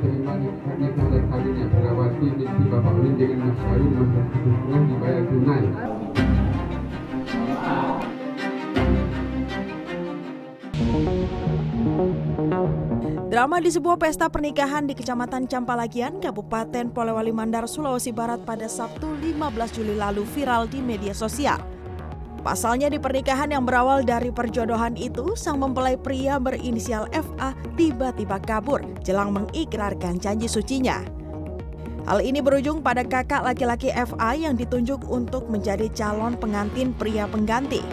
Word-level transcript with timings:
terima 0.00 0.32
nikah 0.40 1.06
dan 1.12 1.24
kawinnya 1.28 1.66
Berawati 1.68 2.26
binti 2.32 2.64
Bapak 2.72 2.92
Ulin 2.96 3.14
dengan 3.20 3.52
Mas 3.52 3.58
Kawin 3.60 3.90
mahar 3.92 4.24
dukungan 4.32 4.82
dibayar 4.88 5.24
tunai. 5.28 5.64
Drama 13.30 13.62
di 13.62 13.70
sebuah 13.70 13.94
pesta 13.94 14.26
pernikahan 14.26 14.90
di 14.90 14.98
Kecamatan 14.98 15.46
Campalagian, 15.46 16.18
Kabupaten 16.18 16.90
Polewali 16.90 17.30
Mandar, 17.30 17.70
Sulawesi 17.70 18.10
Barat 18.10 18.42
pada 18.42 18.66
Sabtu 18.66 19.06
15 19.22 19.76
Juli 19.76 19.94
lalu 19.94 20.26
viral 20.34 20.66
di 20.66 20.82
media 20.82 21.14
sosial. 21.14 21.79
Pasalnya 22.40 22.88
di 22.88 22.96
pernikahan 22.96 23.52
yang 23.52 23.68
berawal 23.68 24.00
dari 24.00 24.32
perjodohan 24.32 24.96
itu, 24.96 25.36
sang 25.36 25.60
mempelai 25.60 26.00
pria 26.00 26.40
berinisial 26.40 27.04
FA 27.12 27.52
tiba-tiba 27.76 28.40
kabur 28.40 28.80
jelang 29.04 29.36
mengikrarkan 29.36 30.16
janji 30.16 30.48
sucinya. 30.48 31.04
Hal 32.08 32.24
ini 32.24 32.40
berujung 32.40 32.80
pada 32.80 33.04
kakak 33.04 33.44
laki-laki 33.44 33.92
FA 33.92 34.32
yang 34.32 34.56
ditunjuk 34.56 35.04
untuk 35.12 35.52
menjadi 35.52 35.92
calon 35.92 36.32
pengantin 36.40 36.96
pria 36.96 37.28
pengganti. 37.28 37.84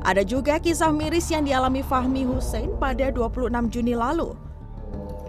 Ada 0.00 0.24
juga 0.24 0.56
kisah 0.56 0.90
miris 0.96 1.28
yang 1.28 1.44
dialami 1.44 1.84
Fahmi 1.84 2.24
Hussein 2.24 2.72
pada 2.80 3.12
26 3.12 3.52
Juni 3.68 3.92
lalu. 3.92 4.49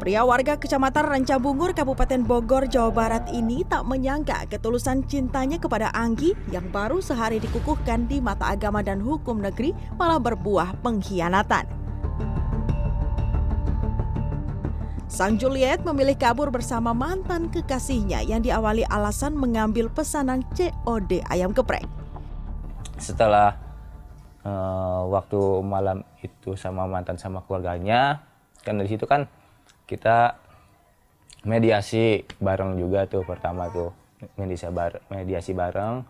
Pria 0.01 0.25
warga 0.25 0.57
Kecamatan 0.57 1.13
Rancabungur, 1.13 1.77
Kabupaten 1.77 2.25
Bogor, 2.25 2.65
Jawa 2.65 2.89
Barat 2.89 3.29
ini 3.29 3.61
tak 3.61 3.85
menyangka 3.85 4.49
ketulusan 4.49 5.05
cintanya 5.05 5.61
kepada 5.61 5.93
Anggi 5.93 6.33
yang 6.49 6.73
baru 6.73 7.05
sehari 7.05 7.37
dikukuhkan 7.37 8.09
di 8.09 8.17
mata 8.17 8.49
agama 8.49 8.81
dan 8.81 8.97
hukum 8.97 9.37
negeri 9.37 9.77
malah 10.01 10.17
berbuah 10.17 10.81
pengkhianatan. 10.81 11.69
Sang 15.05 15.37
Juliet 15.37 15.85
memilih 15.85 16.17
kabur 16.17 16.49
bersama 16.49 16.97
mantan 16.97 17.53
kekasihnya 17.53 18.25
yang 18.25 18.41
diawali 18.41 18.81
alasan 18.89 19.37
mengambil 19.37 19.85
pesanan 19.85 20.41
COD 20.57 21.21
ayam 21.29 21.53
geprek. 21.53 21.85
Setelah 22.97 23.53
uh, 24.41 25.05
waktu 25.13 25.61
malam 25.61 26.01
itu 26.25 26.57
sama 26.57 26.89
mantan 26.89 27.21
sama 27.21 27.45
keluarganya 27.45 28.25
kan 28.65 28.81
dari 28.81 28.89
situ 28.89 29.05
kan 29.05 29.29
kita 29.89 30.37
mediasi 31.45 32.21
bareng 32.37 32.77
juga 32.77 33.05
tuh 33.09 33.25
pertama 33.25 33.69
tuh. 33.69 33.93
Mediasi 34.37 34.69
bareng, 34.69 35.03
mediasi 35.09 35.51
bareng 35.57 36.05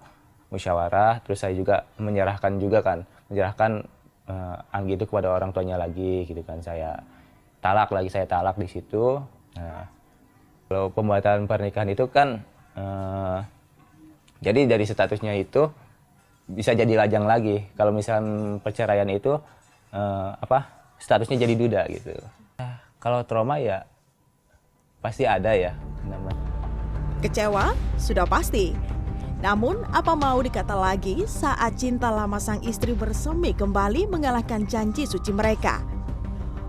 musyawarah 0.52 1.24
terus 1.24 1.40
saya 1.40 1.56
juga 1.56 1.88
menyerahkan 1.96 2.60
juga 2.60 2.84
kan. 2.84 3.08
Menyerahkan 3.32 3.88
uh, 4.28 4.76
Anggi 4.76 5.00
itu 5.00 5.08
kepada 5.08 5.32
orang 5.32 5.56
tuanya 5.56 5.80
lagi 5.80 6.28
gitu 6.28 6.44
kan. 6.44 6.60
Saya 6.60 7.00
talak 7.64 7.94
lagi 7.96 8.12
saya 8.12 8.28
talak 8.28 8.60
di 8.60 8.68
situ. 8.68 9.24
Nah 9.56 9.88
kalau 10.68 10.92
pembuatan 10.92 11.48
pernikahan 11.48 11.92
itu 11.92 12.08
kan 12.12 12.44
uh, 12.76 13.40
jadi 14.44 14.68
dari 14.68 14.84
statusnya 14.84 15.40
itu 15.40 15.72
bisa 16.52 16.76
jadi 16.76 17.08
lajang 17.08 17.24
lagi. 17.24 17.72
Kalau 17.80 17.96
misalnya 17.96 18.60
perceraian 18.60 19.08
itu 19.08 19.40
uh, 19.96 20.30
apa 20.36 20.68
statusnya 21.00 21.48
jadi 21.48 21.54
duda 21.56 21.82
gitu 21.88 22.14
kalau 23.02 23.26
trauma 23.26 23.58
ya 23.58 23.90
pasti 25.02 25.26
ada 25.26 25.58
ya 25.58 25.74
kecewa? 27.22 27.78
Sudah 28.02 28.26
pasti. 28.26 28.74
Namun 29.42 29.86
apa 29.94 30.14
mau 30.14 30.38
dikata 30.42 30.74
lagi 30.74 31.26
saat 31.26 31.78
cinta 31.78 32.14
lama 32.14 32.38
sang 32.38 32.62
istri 32.62 32.94
bersemi 32.94 33.54
kembali 33.54 34.10
mengalahkan 34.10 34.66
janji 34.70 35.06
suci 35.10 35.34
mereka? 35.34 35.82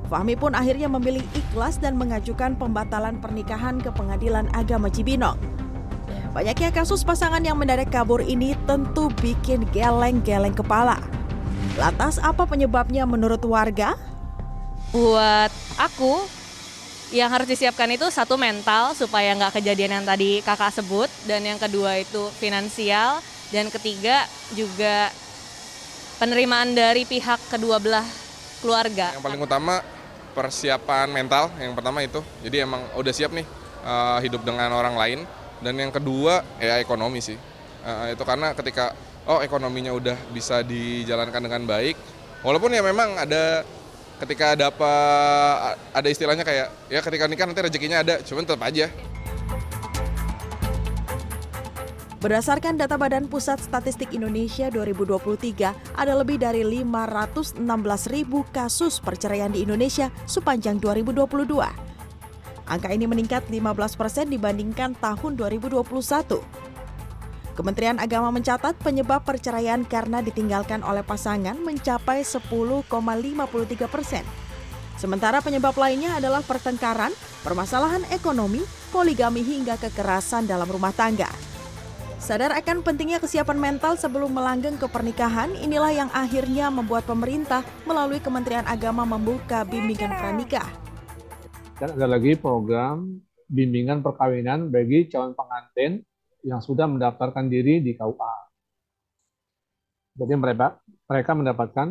Fahmi 0.09 0.37
pun 0.37 0.53
akhirnya 0.53 0.93
memilih 0.93 1.25
ikhlas 1.33 1.81
dan 1.81 1.97
mengajukan 1.97 2.57
pembatalan 2.57 3.17
pernikahan 3.21 3.81
ke 3.81 3.89
pengadilan 3.93 4.49
agama 4.53 4.93
Cibinong. 4.93 5.41
Banyaknya 6.33 6.73
kasus 6.73 7.05
pasangan 7.05 7.45
yang 7.45 7.61
mendadak 7.61 7.93
kabur 7.93 8.21
ini 8.25 8.57
tentu 8.65 9.13
bikin 9.21 9.69
geleng-geleng 9.73 10.57
kepala. 10.57 11.01
Lantas 11.77 12.21
apa 12.21 12.45
penyebabnya 12.49 13.05
menurut 13.05 13.41
warga? 13.45 13.97
Buat 14.93 15.49
aku, 15.81 16.21
yang 17.17 17.33
harus 17.33 17.49
disiapkan 17.49 17.89
itu 17.89 18.05
satu 18.13 18.37
mental 18.37 18.93
supaya 18.93 19.33
nggak 19.33 19.57
kejadian 19.57 20.01
yang 20.01 20.05
tadi 20.05 20.45
kakak 20.45 20.69
sebut, 20.69 21.09
dan 21.25 21.41
yang 21.41 21.57
kedua 21.57 21.97
itu 21.97 22.29
finansial, 22.37 23.25
dan 23.49 23.73
ketiga 23.73 24.29
juga 24.53 25.09
penerimaan 26.21 26.77
dari 26.77 27.09
pihak 27.09 27.41
kedua 27.49 27.81
belah 27.81 28.05
keluarga. 28.61 29.17
Yang 29.17 29.25
paling 29.25 29.41
utama 29.41 29.81
persiapan 30.37 31.09
mental, 31.09 31.49
yang 31.57 31.73
pertama 31.73 32.05
itu. 32.05 32.21
Jadi 32.45 32.65
emang 32.65 32.85
udah 32.97 33.13
siap 33.13 33.33
nih 33.33 33.45
uh, 33.85 34.21
hidup 34.21 34.45
dengan 34.45 34.73
orang 34.73 34.97
lain. 34.97 35.21
Dan 35.63 35.79
yang 35.79 35.93
kedua 35.95 36.43
ya 36.59 36.81
ekonomi 36.81 37.23
sih. 37.23 37.39
Uh, 37.83 38.13
itu 38.13 38.23
karena 38.29 38.51
ketika 38.53 38.95
oh 39.25 39.41
ekonominya 39.41 39.95
udah 39.95 40.17
bisa 40.33 40.61
dijalankan 40.61 41.43
dengan 41.43 41.63
baik. 41.65 41.97
Walaupun 42.43 42.75
ya 42.75 42.83
memang 42.83 43.15
ada 43.19 43.63
ketika 44.23 44.55
ada 44.55 44.71
apa 44.71 44.93
ada 45.91 46.07
istilahnya 46.07 46.47
kayak 46.47 46.71
ya 46.87 47.03
ketika 47.03 47.27
nikah 47.27 47.47
nanti 47.51 47.63
rezekinya 47.67 48.07
ada 48.07 48.23
cuman 48.23 48.47
tetap 48.47 48.63
aja 48.63 48.87
Berdasarkan 52.23 52.79
data 52.79 52.95
Badan 52.95 53.27
Pusat 53.27 53.67
Statistik 53.67 54.15
Indonesia 54.15 54.71
2023, 54.71 55.75
ada 55.99 56.15
lebih 56.15 56.39
dari 56.39 56.63
516 56.63 57.59
ribu 58.15 58.47
kasus 58.55 59.03
perceraian 59.03 59.51
di 59.51 59.67
Indonesia 59.67 60.07
sepanjang 60.31 60.79
2022. 60.79 61.27
Angka 62.71 62.95
ini 62.95 63.11
meningkat 63.11 63.51
15% 63.51 63.99
persen 63.99 64.31
dibandingkan 64.31 64.95
tahun 65.03 65.35
2021. 65.35 66.62
Kementerian 67.53 68.01
Agama 68.01 68.33
mencatat 68.33 68.81
penyebab 68.81 69.23
perceraian 69.23 69.85
karena 69.85 70.25
ditinggalkan 70.25 70.81
oleh 70.81 71.05
pasangan 71.05 71.57
mencapai 71.61 72.25
10,53 72.25 72.89
persen. 73.87 74.25
Sementara 74.97 75.45
penyebab 75.45 75.77
lainnya 75.77 76.17
adalah 76.17 76.41
pertengkaran, 76.41 77.13
permasalahan 77.45 78.07
ekonomi, 78.09 78.65
poligami 78.89 79.45
hingga 79.45 79.77
kekerasan 79.77 80.49
dalam 80.49 80.69
rumah 80.69 80.95
tangga. 80.97 81.29
Sadar 82.23 82.55
akan 82.55 82.87
pentingnya 82.87 83.19
kesiapan 83.19 83.59
mental 83.59 83.99
sebelum 83.99 84.31
melanggeng 84.31 84.79
ke 84.79 84.87
pernikahan, 84.87 85.53
inilah 85.59 85.91
yang 85.91 86.11
akhirnya 86.15 86.71
membuat 86.71 87.03
pemerintah 87.03 87.67
melalui 87.83 88.23
Kementerian 88.23 88.65
Agama 88.65 89.03
membuka 89.03 89.67
bimbingan 89.67 90.15
pranikah 90.15 90.83
dan 91.83 91.99
ada 91.99 92.15
lagi 92.15 92.39
program 92.39 93.19
bimbingan 93.51 94.07
perkawinan 94.07 94.71
bagi 94.71 95.11
calon 95.11 95.35
pengantin 95.35 96.07
yang 96.43 96.61
sudah 96.63 96.91
mendaftarkan 96.91 97.47
diri 97.47 97.79
di 97.83 97.95
KUA. 97.95 98.35
Jadi 100.19 100.35
mereka 100.37 100.77
mereka 101.09 101.33
mendapatkan 101.33 101.89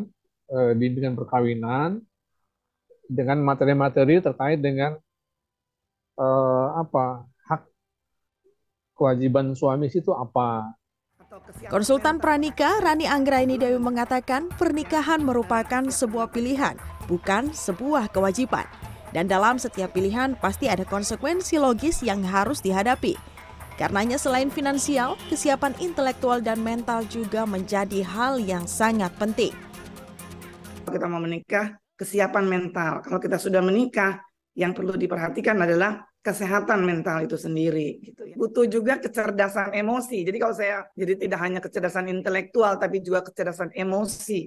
uh, 0.54 0.72
bimbingan 0.78 1.18
perkawinan 1.18 2.04
dengan 3.12 3.44
materi-materi 3.44 4.22
terkait 4.22 4.62
dengan 4.62 4.96
uh, 6.22 6.68
apa 6.80 7.26
hak 7.50 7.62
kewajiban 8.96 9.52
suami 9.58 9.90
itu 9.90 10.14
apa. 10.14 10.78
Konsultan 11.72 12.20
pranika 12.20 12.84
Rani 12.84 13.08
Anggraini 13.08 13.56
Dewi 13.56 13.80
mengatakan 13.80 14.52
pernikahan 14.52 15.24
merupakan 15.24 15.88
sebuah 15.88 16.28
pilihan, 16.28 16.76
bukan 17.08 17.56
sebuah 17.56 18.12
kewajiban. 18.12 18.68
Dan 19.16 19.32
dalam 19.32 19.56
setiap 19.56 19.96
pilihan 19.96 20.36
pasti 20.40 20.68
ada 20.68 20.84
konsekuensi 20.84 21.56
logis 21.60 22.04
yang 22.04 22.24
harus 22.24 22.60
dihadapi. 22.60 23.31
Karenanya 23.82 24.22
selain 24.22 24.54
finansial, 24.54 25.18
kesiapan 25.34 25.74
intelektual 25.82 26.38
dan 26.38 26.62
mental 26.62 27.02
juga 27.10 27.50
menjadi 27.50 28.06
hal 28.06 28.38
yang 28.38 28.70
sangat 28.70 29.10
penting. 29.18 29.58
Kalau 30.86 30.94
kita 30.94 31.08
mau 31.10 31.18
menikah, 31.18 31.82
kesiapan 31.98 32.46
mental. 32.46 33.02
Kalau 33.02 33.18
kita 33.18 33.42
sudah 33.42 33.58
menikah, 33.58 34.22
yang 34.54 34.78
perlu 34.78 34.94
diperhatikan 34.94 35.58
adalah 35.66 35.98
kesehatan 36.22 36.86
mental 36.86 37.26
itu 37.26 37.34
sendiri 37.34 37.98
gitu 38.06 38.22
ya. 38.30 38.38
Butuh 38.38 38.70
juga 38.70 39.02
kecerdasan 39.02 39.74
emosi. 39.74 40.30
Jadi 40.30 40.38
kalau 40.38 40.54
saya 40.54 40.86
jadi 40.94 41.18
tidak 41.18 41.40
hanya 41.42 41.58
kecerdasan 41.58 42.06
intelektual 42.06 42.78
tapi 42.78 43.02
juga 43.02 43.26
kecerdasan 43.26 43.74
emosi. 43.74 44.46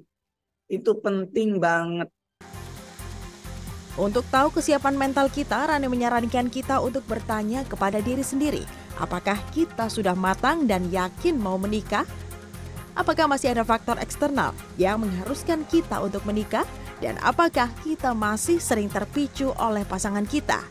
Itu 0.70 1.02
penting 1.02 1.58
banget 1.58 2.06
untuk 3.94 4.26
tahu 4.26 4.50
kesiapan 4.50 4.98
mental 4.98 5.30
kita, 5.30 5.70
Rani 5.70 5.86
menyarankan 5.86 6.50
kita 6.50 6.82
untuk 6.82 7.06
bertanya 7.06 7.62
kepada 7.62 8.02
diri 8.02 8.26
sendiri, 8.26 8.66
apakah 8.98 9.38
kita 9.54 9.86
sudah 9.86 10.18
matang 10.18 10.66
dan 10.66 10.90
yakin 10.90 11.38
mau 11.38 11.54
menikah? 11.54 12.02
Apakah 12.98 13.30
masih 13.30 13.54
ada 13.54 13.62
faktor 13.62 13.98
eksternal 14.02 14.50
yang 14.78 15.02
mengharuskan 15.02 15.62
kita 15.66 16.02
untuk 16.02 16.26
menikah? 16.26 16.66
Dan 17.02 17.18
apakah 17.22 17.70
kita 17.82 18.14
masih 18.14 18.62
sering 18.62 18.86
terpicu 18.90 19.50
oleh 19.58 19.82
pasangan 19.82 20.26
kita? 20.26 20.62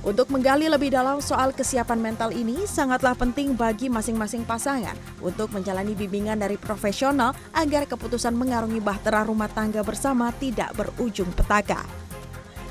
Untuk 0.00 0.32
menggali 0.32 0.64
lebih 0.64 0.88
dalam 0.88 1.20
soal 1.20 1.52
kesiapan 1.52 2.00
mental 2.00 2.32
ini, 2.32 2.64
sangatlah 2.64 3.12
penting 3.12 3.52
bagi 3.52 3.92
masing-masing 3.92 4.48
pasangan 4.48 4.96
untuk 5.20 5.52
menjalani 5.52 5.92
bimbingan 5.92 6.40
dari 6.40 6.56
profesional 6.56 7.36
agar 7.52 7.84
keputusan 7.84 8.32
mengarungi 8.32 8.80
bahtera 8.80 9.28
rumah 9.28 9.52
tangga 9.52 9.84
bersama 9.84 10.32
tidak 10.40 10.72
berujung 10.72 11.28
petaka. 11.36 11.99